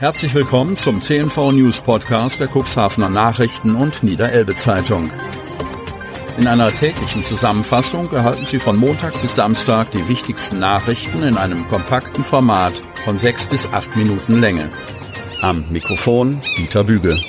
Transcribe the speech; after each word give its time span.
Herzlich 0.00 0.32
willkommen 0.32 0.78
zum 0.78 1.02
CNV 1.02 1.52
News 1.52 1.82
Podcast 1.82 2.40
der 2.40 2.48
Cuxhavener 2.48 3.10
Nachrichten 3.10 3.74
und 3.74 4.02
Niederelbe 4.02 4.54
Zeitung. 4.54 5.10
In 6.38 6.46
einer 6.46 6.72
täglichen 6.72 7.22
Zusammenfassung 7.22 8.10
erhalten 8.10 8.46
Sie 8.46 8.58
von 8.58 8.78
Montag 8.78 9.20
bis 9.20 9.34
Samstag 9.34 9.90
die 9.90 10.08
wichtigsten 10.08 10.58
Nachrichten 10.58 11.22
in 11.22 11.36
einem 11.36 11.68
kompakten 11.68 12.24
Format 12.24 12.72
von 13.04 13.18
sechs 13.18 13.46
bis 13.46 13.70
acht 13.74 13.94
Minuten 13.94 14.40
Länge. 14.40 14.70
Am 15.42 15.66
Mikrofon 15.70 16.40
Dieter 16.56 16.84
Büge. 16.84 17.20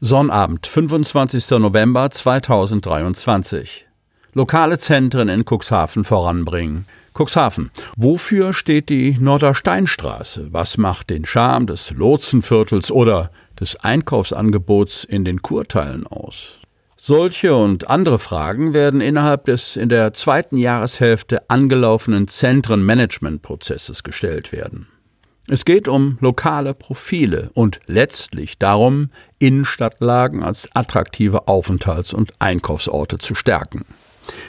Sonnabend, 0.00 0.66
25. 0.66 1.58
November 1.58 2.08
2023. 2.08 3.86
Lokale 4.32 4.78
Zentren 4.78 5.28
in 5.28 5.44
Cuxhaven 5.44 6.04
voranbringen. 6.04 6.86
Cuxhaven. 7.16 7.70
Wofür 7.96 8.52
steht 8.52 8.88
die 8.88 9.16
Nordersteinstraße? 9.18 10.48
Was 10.52 10.78
macht 10.78 11.10
den 11.10 11.24
Charme 11.24 11.66
des 11.66 11.90
Lotsenviertels 11.90 12.90
oder 12.90 13.30
des 13.58 13.76
Einkaufsangebots 13.76 15.04
in 15.04 15.24
den 15.24 15.42
Kurteilen 15.42 16.06
aus? 16.06 16.60
Solche 16.96 17.54
und 17.54 17.88
andere 17.88 18.18
Fragen 18.18 18.74
werden 18.74 19.00
innerhalb 19.00 19.44
des 19.44 19.76
in 19.76 19.88
der 19.88 20.12
zweiten 20.12 20.56
Jahreshälfte 20.56 21.48
angelaufenen 21.48 22.26
Zentrenmanagementprozesses 22.26 24.02
gestellt 24.02 24.50
werden. 24.52 24.88
Es 25.48 25.64
geht 25.64 25.86
um 25.86 26.18
lokale 26.20 26.74
Profile 26.74 27.50
und 27.54 27.78
letztlich 27.86 28.58
darum, 28.58 29.10
Innenstadtlagen 29.38 30.42
als 30.42 30.68
attraktive 30.74 31.46
Aufenthalts- 31.46 32.12
und 32.12 32.32
Einkaufsorte 32.40 33.18
zu 33.18 33.36
stärken. 33.36 33.84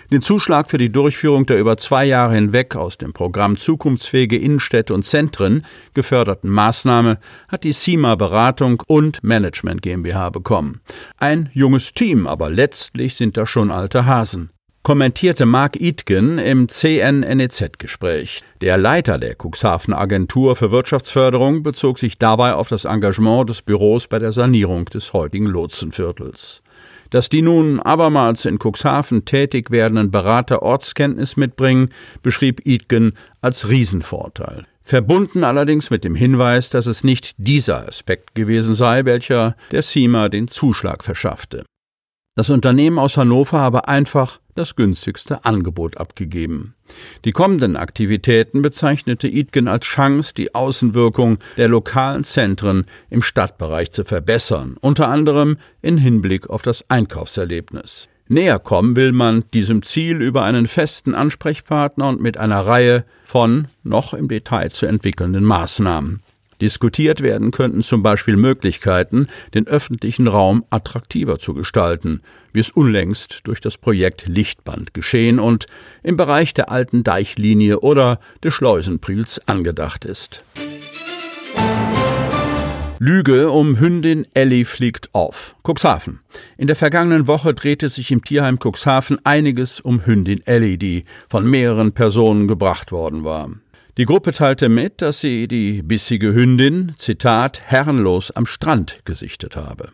Den 0.09 0.21
Zuschlag 0.21 0.69
für 0.69 0.77
die 0.77 0.89
Durchführung 0.89 1.45
der 1.45 1.59
über 1.59 1.75
zwei 1.75 2.05
Jahre 2.05 2.35
hinweg 2.35 2.77
aus 2.77 2.97
dem 2.97 3.11
Programm 3.11 3.57
Zukunftsfähige 3.57 4.37
Innenstädte 4.37 4.93
und 4.93 5.03
Zentren 5.03 5.65
geförderten 5.93 6.49
Maßnahme 6.49 7.19
hat 7.49 7.65
die 7.65 7.73
CIMA 7.73 8.15
Beratung 8.15 8.81
und 8.87 9.21
Management 9.21 9.81
GmbH 9.81 10.29
bekommen. 10.29 10.79
Ein 11.17 11.49
junges 11.51 11.93
Team, 11.93 12.25
aber 12.25 12.49
letztlich 12.49 13.15
sind 13.15 13.35
das 13.35 13.49
schon 13.49 13.69
alte 13.69 14.05
Hasen 14.05 14.51
kommentierte 14.87 15.45
Mark 15.45 15.81
Itgen 15.81 16.37
im 16.37 16.69
CNNEZ-Gespräch. 16.69 18.41
Der 18.61 18.77
Leiter 18.77 19.17
der 19.17 19.35
Cuxhaven 19.35 19.93
Agentur 19.93 20.55
für 20.55 20.71
Wirtschaftsförderung 20.71 21.61
bezog 21.61 21.99
sich 21.99 22.17
dabei 22.17 22.53
auf 22.53 22.69
das 22.69 22.85
Engagement 22.85 23.49
des 23.49 23.61
Büros 23.61 24.07
bei 24.07 24.17
der 24.17 24.31
Sanierung 24.31 24.85
des 24.85 25.11
heutigen 25.11 25.45
Lotsenviertels. 25.45 26.61
Dass 27.09 27.29
die 27.29 27.41
nun 27.41 27.79
abermals 27.79 28.45
in 28.45 28.59
Cuxhaven 28.59 29.25
tätig 29.25 29.71
werdenden 29.71 30.11
Berater 30.11 30.61
Ortskenntnis 30.61 31.37
mitbringen, 31.37 31.89
beschrieb 32.21 32.65
Idgen 32.65 33.13
als 33.41 33.69
Riesenvorteil. 33.69 34.63
Verbunden 34.81 35.43
allerdings 35.43 35.89
mit 35.89 36.03
dem 36.03 36.15
Hinweis, 36.15 36.69
dass 36.69 36.85
es 36.85 37.03
nicht 37.03 37.35
dieser 37.37 37.87
Aspekt 37.87 38.35
gewesen 38.35 38.73
sei, 38.73 39.03
welcher 39.03 39.55
der 39.71 39.81
CIMA 39.81 40.29
den 40.29 40.47
Zuschlag 40.47 41.03
verschaffte. 41.03 41.65
Das 42.37 42.51
Unternehmen 42.51 42.99
aus 42.99 43.17
Hannover 43.17 43.57
habe 43.57 43.87
einfach 43.87 44.39
das 44.53 44.75
günstigste 44.75 45.43
Angebot 45.43 45.97
abgegeben. 45.97 46.75
Die 47.25 47.31
kommenden 47.31 47.75
Aktivitäten 47.75 48.61
bezeichnete 48.61 49.27
Idgen 49.27 49.67
als 49.67 49.87
Chance, 49.87 50.35
die 50.35 50.53
Außenwirkung 50.53 51.39
der 51.57 51.67
lokalen 51.67 52.23
Zentren 52.23 52.85
im 53.09 53.23
Stadtbereich 53.23 53.89
zu 53.89 54.05
verbessern, 54.05 54.77
unter 54.81 55.07
anderem 55.07 55.57
in 55.81 55.97
Hinblick 55.97 56.47
auf 56.47 56.61
das 56.61 56.87
Einkaufserlebnis. 56.91 58.07
Näher 58.27 58.59
kommen 58.59 58.95
will 58.95 59.13
man 59.13 59.45
diesem 59.55 59.81
Ziel 59.81 60.21
über 60.21 60.43
einen 60.43 60.67
festen 60.67 61.15
Ansprechpartner 61.15 62.07
und 62.07 62.21
mit 62.21 62.37
einer 62.37 62.67
Reihe 62.67 63.03
von 63.23 63.67
noch 63.81 64.13
im 64.13 64.27
Detail 64.27 64.69
zu 64.69 64.85
entwickelnden 64.85 65.43
Maßnahmen. 65.43 66.21
Diskutiert 66.61 67.21
werden 67.21 67.51
könnten 67.51 67.81
zum 67.81 68.01
Beispiel 68.01 68.35
Möglichkeiten, 68.35 69.27
den 69.53 69.67
öffentlichen 69.67 70.27
Raum 70.27 70.63
attraktiver 70.69 71.37
zu 71.37 71.53
gestalten, 71.53 72.21
wie 72.51 72.59
es 72.59 72.71
unlängst 72.71 73.41
durch 73.43 73.61
das 73.61 73.77
Projekt 73.77 74.27
Lichtband 74.27 74.93
geschehen 74.93 75.39
und 75.39 75.67
im 76.01 76.17
Bereich 76.17 76.53
der 76.53 76.71
alten 76.71 77.03
Deichlinie 77.03 77.79
oder 77.81 78.19
des 78.43 78.53
Schleusenpriels 78.53 79.47
angedacht 79.47 80.05
ist. 80.05 80.43
Lüge 82.99 83.51
um 83.51 83.79
Hündin 83.79 84.25
Ellie 84.33 84.65
fliegt 84.65 85.13
auf. 85.13 85.55
Cuxhaven. 85.63 86.21
In 86.57 86.65
der 86.65 86.75
vergangenen 86.75 87.27
Woche 87.27 87.53
drehte 87.53 87.89
sich 87.89 88.11
im 88.11 88.23
Tierheim 88.23 88.57
Cuxhaven 88.57 89.23
einiges 89.23 89.79
um 89.79 90.03
Hündin 90.03 90.41
Ellie, 90.47 90.79
die 90.79 91.05
von 91.29 91.47
mehreren 91.47 91.91
Personen 91.91 92.47
gebracht 92.47 92.91
worden 92.91 93.23
war. 93.23 93.51
Die 93.97 94.05
Gruppe 94.05 94.31
teilte 94.31 94.69
mit, 94.69 95.01
dass 95.01 95.21
sie 95.21 95.47
die 95.47 95.81
bissige 95.81 96.31
Hündin, 96.31 96.93
Zitat, 96.99 97.61
herrenlos 97.65 98.29
am 98.29 98.45
Strand 98.45 98.99
gesichtet 99.05 99.55
habe. 99.55 99.89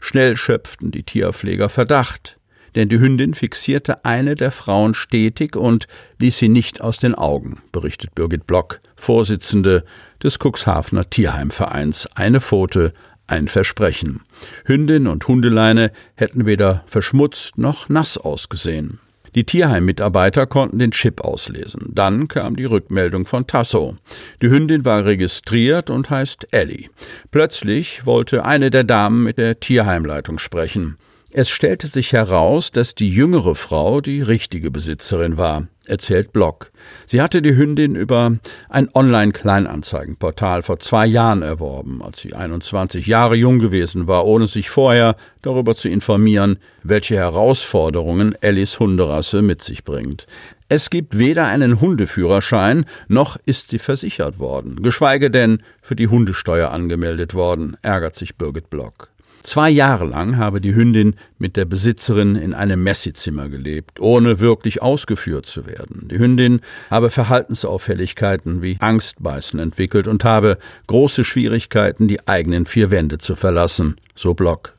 Schnell 0.00 0.36
schöpften 0.36 0.92
die 0.92 1.02
Tierpfleger 1.02 1.68
Verdacht, 1.68 2.38
denn 2.76 2.88
die 2.88 3.00
Hündin 3.00 3.34
fixierte 3.34 4.04
eine 4.04 4.36
der 4.36 4.52
Frauen 4.52 4.94
stetig 4.94 5.56
und 5.56 5.88
ließ 6.20 6.38
sie 6.38 6.48
nicht 6.48 6.80
aus 6.80 6.98
den 6.98 7.16
Augen, 7.16 7.60
berichtet 7.72 8.14
Birgit 8.14 8.46
Block, 8.46 8.78
Vorsitzende 8.94 9.84
des 10.22 10.38
Cuxhavener 10.38 11.10
Tierheimvereins. 11.10 12.08
Eine 12.14 12.40
Pfote, 12.40 12.94
ein 13.26 13.48
Versprechen. 13.48 14.20
Hündin 14.66 15.08
und 15.08 15.26
Hundeleine 15.26 15.90
hätten 16.14 16.46
weder 16.46 16.84
verschmutzt 16.86 17.58
noch 17.58 17.88
nass 17.88 18.16
ausgesehen. 18.18 19.00
Die 19.34 19.44
Tierheim-Mitarbeiter 19.44 20.46
konnten 20.46 20.78
den 20.78 20.90
Chip 20.90 21.22
auslesen. 21.22 21.90
Dann 21.92 22.28
kam 22.28 22.56
die 22.56 22.64
Rückmeldung 22.64 23.24
von 23.24 23.46
Tasso. 23.46 23.96
Die 24.42 24.50
Hündin 24.50 24.84
war 24.84 25.04
registriert 25.04 25.88
und 25.88 26.10
heißt 26.10 26.48
Ellie. 26.52 26.90
Plötzlich 27.30 28.04
wollte 28.04 28.44
eine 28.44 28.70
der 28.70 28.84
Damen 28.84 29.22
mit 29.22 29.38
der 29.38 29.58
Tierheimleitung 29.58 30.38
sprechen. 30.38 30.96
Es 31.34 31.48
stellte 31.48 31.86
sich 31.86 32.12
heraus, 32.12 32.72
dass 32.72 32.94
die 32.94 33.08
jüngere 33.08 33.54
Frau 33.54 34.02
die 34.02 34.20
richtige 34.20 34.70
Besitzerin 34.70 35.38
war, 35.38 35.66
erzählt 35.86 36.34
Block. 36.34 36.72
Sie 37.06 37.22
hatte 37.22 37.40
die 37.40 37.56
Hündin 37.56 37.94
über 37.94 38.36
ein 38.68 38.90
Online-Kleinanzeigenportal 38.94 40.60
vor 40.60 40.78
zwei 40.78 41.06
Jahren 41.06 41.40
erworben, 41.40 42.02
als 42.02 42.20
sie 42.20 42.34
21 42.34 43.06
Jahre 43.06 43.34
jung 43.34 43.60
gewesen 43.60 44.06
war, 44.06 44.26
ohne 44.26 44.46
sich 44.46 44.68
vorher 44.68 45.16
darüber 45.40 45.74
zu 45.74 45.88
informieren, 45.88 46.58
welche 46.82 47.16
Herausforderungen 47.16 48.34
Ellis 48.42 48.78
Hunderasse 48.78 49.40
mit 49.40 49.62
sich 49.62 49.84
bringt. 49.84 50.26
Es 50.68 50.90
gibt 50.90 51.16
weder 51.16 51.46
einen 51.46 51.80
Hundeführerschein, 51.80 52.84
noch 53.08 53.38
ist 53.46 53.70
sie 53.70 53.78
versichert 53.78 54.38
worden, 54.38 54.82
geschweige 54.82 55.30
denn 55.30 55.62
für 55.80 55.96
die 55.96 56.08
Hundesteuer 56.08 56.72
angemeldet 56.72 57.32
worden, 57.32 57.78
ärgert 57.80 58.16
sich 58.16 58.36
Birgit 58.36 58.68
Block. 58.68 59.11
Zwei 59.42 59.70
Jahre 59.70 60.04
lang 60.04 60.36
habe 60.36 60.60
die 60.60 60.74
Hündin 60.74 61.16
mit 61.38 61.56
der 61.56 61.64
Besitzerin 61.64 62.36
in 62.36 62.54
einem 62.54 62.82
Messizimmer 62.84 63.48
gelebt, 63.48 63.98
ohne 63.98 64.38
wirklich 64.38 64.82
ausgeführt 64.82 65.46
zu 65.46 65.66
werden. 65.66 66.06
Die 66.08 66.18
Hündin 66.18 66.60
habe 66.90 67.10
Verhaltensauffälligkeiten 67.10 68.62
wie 68.62 68.76
Angstbeißen 68.78 69.58
entwickelt 69.58 70.06
und 70.06 70.22
habe 70.22 70.58
große 70.86 71.24
Schwierigkeiten, 71.24 72.06
die 72.06 72.26
eigenen 72.28 72.66
vier 72.66 72.92
Wände 72.92 73.18
zu 73.18 73.34
verlassen, 73.34 73.96
so 74.14 74.34
Block. 74.34 74.76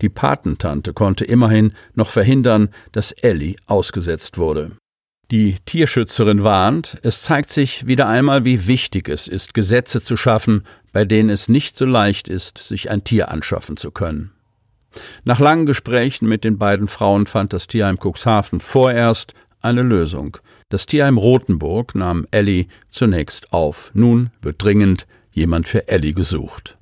Die 0.00 0.08
Patentante 0.08 0.92
konnte 0.92 1.24
immerhin 1.24 1.72
noch 1.94 2.10
verhindern, 2.10 2.68
dass 2.92 3.10
Ellie 3.10 3.56
ausgesetzt 3.66 4.38
wurde. 4.38 4.72
Die 5.32 5.56
Tierschützerin 5.64 6.44
warnt, 6.44 6.98
es 7.02 7.22
zeigt 7.22 7.50
sich 7.50 7.84
wieder 7.88 8.06
einmal, 8.06 8.44
wie 8.44 8.68
wichtig 8.68 9.08
es 9.08 9.26
ist, 9.26 9.54
Gesetze 9.54 10.00
zu 10.00 10.16
schaffen, 10.16 10.62
bei 10.92 11.04
denen 11.04 11.30
es 11.30 11.48
nicht 11.48 11.76
so 11.76 11.84
leicht 11.84 12.28
ist, 12.28 12.58
sich 12.58 12.90
ein 12.90 13.02
Tier 13.02 13.32
anschaffen 13.32 13.76
zu 13.76 13.90
können. 13.90 14.30
Nach 15.24 15.40
langen 15.40 15.66
Gesprächen 15.66 16.28
mit 16.28 16.44
den 16.44 16.58
beiden 16.58 16.86
Frauen 16.86 17.26
fand 17.26 17.52
das 17.52 17.66
Tierheim 17.66 17.98
Cuxhaven 17.98 18.60
vorerst 18.60 19.34
eine 19.60 19.82
Lösung. 19.82 20.36
Das 20.68 20.86
Tierheim 20.86 21.18
Rothenburg 21.18 21.96
nahm 21.96 22.28
Ellie 22.30 22.66
zunächst 22.90 23.52
auf. 23.52 23.90
Nun 23.94 24.30
wird 24.40 24.62
dringend 24.62 25.08
jemand 25.32 25.66
für 25.66 25.88
Ellie 25.88 26.14
gesucht. 26.14 26.76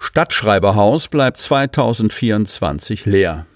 Stadtschreiberhaus 0.00 1.06
bleibt 1.06 1.38
2024 1.38 3.06
leer. 3.06 3.46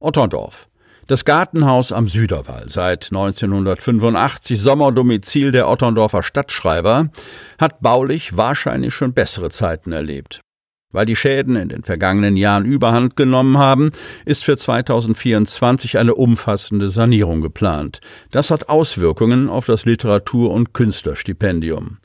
Otterndorf. 0.00 0.68
Das 1.08 1.24
Gartenhaus 1.24 1.90
am 1.90 2.06
Süderwall, 2.06 2.66
seit 2.68 3.06
1985 3.06 4.60
Sommerdomizil 4.60 5.52
der 5.52 5.66
Otterndorfer 5.66 6.22
Stadtschreiber, 6.22 7.08
hat 7.58 7.80
baulich 7.80 8.36
wahrscheinlich 8.36 8.92
schon 8.92 9.14
bessere 9.14 9.48
Zeiten 9.48 9.92
erlebt. 9.92 10.42
Weil 10.92 11.06
die 11.06 11.16
Schäden 11.16 11.56
in 11.56 11.70
den 11.70 11.82
vergangenen 11.82 12.36
Jahren 12.36 12.66
überhand 12.66 13.16
genommen 13.16 13.56
haben, 13.56 13.90
ist 14.26 14.44
für 14.44 14.58
2024 14.58 15.96
eine 15.96 16.14
umfassende 16.14 16.90
Sanierung 16.90 17.40
geplant. 17.40 18.00
Das 18.30 18.50
hat 18.50 18.68
Auswirkungen 18.68 19.48
auf 19.48 19.64
das 19.64 19.86
Literatur- 19.86 20.52
und 20.52 20.74
Künstlerstipendium. 20.74 21.96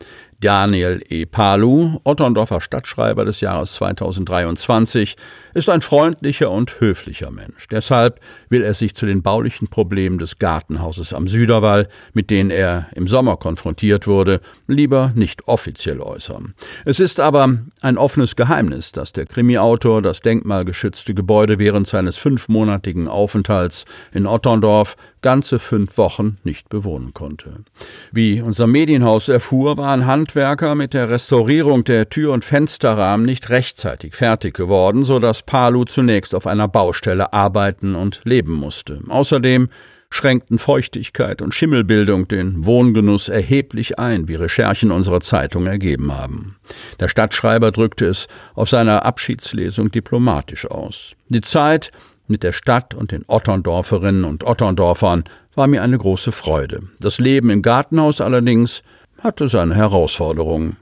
Daniel 0.44 1.02
E. 1.08 1.26
Palu, 1.26 2.00
Otterndorfer 2.04 2.60
Stadtschreiber 2.60 3.24
des 3.24 3.40
Jahres 3.40 3.76
2023, 3.76 5.16
ist 5.54 5.70
ein 5.70 5.82
freundlicher 5.82 6.52
und 6.52 6.82
höflicher 6.82 7.32
Mensch. 7.32 7.70
Deshalb 7.70 8.20
will 8.50 8.62
er 8.62 8.74
sich 8.74 8.94
zu 8.94 9.06
den 9.06 9.22
baulichen 9.22 9.70
Problemen 9.70 10.18
des 10.18 10.40
Gartenhauses 10.40 11.14
am 11.14 11.28
Süderwall, 11.28 11.88
mit 12.12 12.30
denen 12.30 12.50
er 12.50 12.88
im 12.94 13.08
Sommer 13.08 13.38
konfrontiert 13.38 14.06
wurde, 14.06 14.42
lieber 14.68 15.14
nicht 15.16 15.48
offiziell 15.48 16.02
äußern. 16.02 16.56
Es 16.84 17.00
ist 17.00 17.22
aber 17.22 17.60
ein 17.82 17.98
offenes 17.98 18.36
Geheimnis, 18.36 18.92
dass 18.92 19.14
der 19.14 19.26
Krimiautor 19.26 20.02
das 20.02 20.20
denkmalgeschützte 20.20 21.14
Gebäude 21.14 21.58
während 21.58 21.88
seines 21.88 22.18
fünfmonatigen 22.18 23.08
Aufenthalts 23.08 23.86
in 24.12 24.28
Otterndorf 24.28 24.98
ganze 25.24 25.58
fünf 25.58 25.98
Wochen 25.98 26.38
nicht 26.44 26.70
bewohnen 26.70 27.16
konnte. 27.16 27.64
Wie 28.12 28.42
unser 28.42 28.68
Medienhaus 28.68 29.30
erfuhr, 29.30 29.78
waren 29.78 30.06
Handwerker 30.06 30.76
mit 30.76 30.94
der 30.94 31.10
Restaurierung 31.10 31.84
der 31.84 32.10
Tür- 32.10 32.34
und 32.34 32.46
Fensterrahmen 32.46 33.26
nicht 33.26 33.50
rechtzeitig 33.50 34.14
fertig 34.14 34.54
geworden, 34.54 35.04
so 35.04 35.18
dass 35.18 35.42
Palu 35.42 35.86
zunächst 35.86 36.36
auf 36.36 36.46
einer 36.46 36.68
Baustelle 36.68 37.34
arbeiten 37.34 37.96
und 37.96 38.22
leben 38.26 38.54
musste. 38.54 39.02
Außerdem 39.10 39.70
schränkten 40.14 40.60
Feuchtigkeit 40.60 41.42
und 41.42 41.56
Schimmelbildung 41.56 42.28
den 42.28 42.66
Wohngenuss 42.66 43.30
erheblich 43.30 43.98
ein, 43.98 44.28
wie 44.28 44.36
Recherchen 44.36 44.92
unserer 44.92 45.22
Zeitung 45.22 45.66
ergeben 45.66 46.14
haben. 46.14 46.58
Der 47.00 47.08
Stadtschreiber 47.08 47.72
drückte 47.72 48.06
es 48.06 48.28
auf 48.54 48.70
seiner 48.70 49.06
Abschiedslesung 49.06 49.90
diplomatisch 49.90 50.70
aus. 50.70 51.14
Die 51.30 51.42
Zeit, 51.42 51.92
mit 52.28 52.44
der 52.44 52.52
Stadt 52.52 52.94
und 52.94 53.12
den 53.12 53.24
Otterndorferinnen 53.28 54.24
und 54.24 54.44
Otterndorfern 54.44 55.24
war 55.56 55.68
mir 55.68 55.84
eine 55.84 55.98
große 55.98 56.32
Freude. 56.32 56.82
Das 57.00 57.20
Leben 57.20 57.50
im 57.50 57.62
Gartenhaus 57.62 58.22
allerdings 58.22 58.84
hatte 59.22 59.48
seine 59.48 59.76
Herausforderungen. 59.76 60.78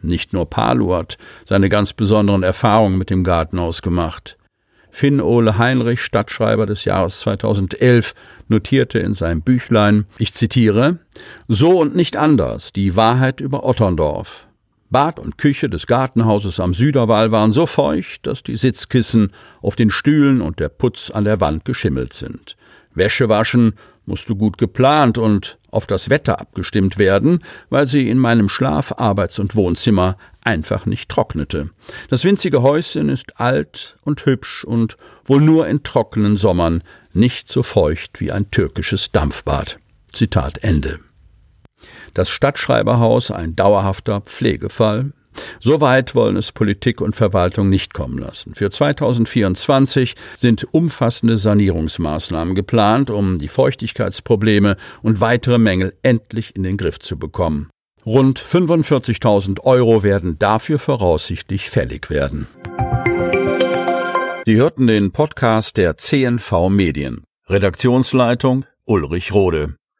Nicht 0.00 0.32
nur 0.32 0.48
Palu 0.48 0.94
hat 0.94 1.16
seine 1.46 1.68
ganz 1.68 1.92
besonderen 1.92 2.42
Erfahrungen 2.42 2.98
mit 2.98 3.10
dem 3.10 3.24
Gartenhaus 3.24 3.82
gemacht. 3.82 4.36
Finn 4.90 5.22
Ole 5.22 5.56
Heinrich, 5.56 6.02
Stadtschreiber 6.02 6.66
des 6.66 6.84
Jahres 6.84 7.20
2011, 7.20 8.14
notierte 8.48 8.98
in 8.98 9.14
seinem 9.14 9.40
Büchlein, 9.40 10.04
ich 10.18 10.34
zitiere, 10.34 10.98
So 11.48 11.80
und 11.80 11.96
nicht 11.96 12.16
anders, 12.16 12.72
die 12.72 12.94
Wahrheit 12.94 13.40
über 13.40 13.64
Otterndorf. 13.64 14.48
Bad 14.92 15.18
und 15.18 15.38
Küche 15.38 15.70
des 15.70 15.86
Gartenhauses 15.86 16.60
am 16.60 16.74
Süderwall 16.74 17.32
waren 17.32 17.52
so 17.52 17.66
feucht, 17.66 18.26
dass 18.26 18.42
die 18.42 18.56
Sitzkissen 18.56 19.32
auf 19.62 19.74
den 19.74 19.90
Stühlen 19.90 20.42
und 20.42 20.60
der 20.60 20.68
Putz 20.68 21.10
an 21.10 21.24
der 21.24 21.40
Wand 21.40 21.64
geschimmelt 21.64 22.12
sind. 22.12 22.56
Wäsche 22.94 23.28
waschen 23.28 23.74
musste 24.04 24.34
gut 24.34 24.58
geplant 24.58 25.16
und 25.16 25.58
auf 25.70 25.86
das 25.86 26.10
Wetter 26.10 26.40
abgestimmt 26.40 26.98
werden, 26.98 27.42
weil 27.70 27.86
sie 27.86 28.10
in 28.10 28.18
meinem 28.18 28.48
Schlaf-, 28.48 28.98
Arbeits- 28.98 29.38
und 29.38 29.54
Wohnzimmer 29.54 30.18
einfach 30.44 30.86
nicht 30.86 31.08
trocknete. 31.08 31.70
Das 32.10 32.24
winzige 32.24 32.62
Häuschen 32.62 33.08
ist 33.08 33.40
alt 33.40 33.96
und 34.02 34.26
hübsch 34.26 34.64
und 34.64 34.96
wohl 35.24 35.40
nur 35.40 35.68
in 35.68 35.82
trockenen 35.82 36.36
Sommern 36.36 36.82
nicht 37.14 37.50
so 37.50 37.62
feucht 37.62 38.20
wie 38.20 38.32
ein 38.32 38.50
türkisches 38.50 39.12
Dampfbad. 39.12 39.78
Zitat 40.12 40.58
Ende 40.62 41.00
das 42.14 42.30
Stadtschreiberhaus 42.30 43.30
ein 43.30 43.56
dauerhafter 43.56 44.20
Pflegefall. 44.20 45.12
So 45.60 45.80
weit 45.80 46.14
wollen 46.14 46.36
es 46.36 46.52
Politik 46.52 47.00
und 47.00 47.16
Verwaltung 47.16 47.68
nicht 47.68 47.94
kommen 47.94 48.18
lassen. 48.18 48.54
Für 48.54 48.70
2024 48.70 50.14
sind 50.36 50.66
umfassende 50.72 51.36
Sanierungsmaßnahmen 51.36 52.54
geplant, 52.54 53.10
um 53.10 53.38
die 53.38 53.48
Feuchtigkeitsprobleme 53.48 54.76
und 55.02 55.20
weitere 55.20 55.58
Mängel 55.58 55.94
endlich 56.02 56.54
in 56.56 56.62
den 56.62 56.76
Griff 56.76 56.98
zu 56.98 57.18
bekommen. 57.18 57.70
Rund 58.04 58.40
45.000 58.40 59.60
Euro 59.60 60.02
werden 60.02 60.38
dafür 60.38 60.78
voraussichtlich 60.78 61.70
fällig 61.70 62.10
werden. 62.10 62.48
Sie 64.44 64.56
hörten 64.56 64.88
den 64.88 65.12
Podcast 65.12 65.76
der 65.76 65.96
CNV 65.96 66.68
Medien. 66.68 67.22
Redaktionsleitung 67.48 68.64
Ulrich 68.84 69.32
Rode. 69.32 69.76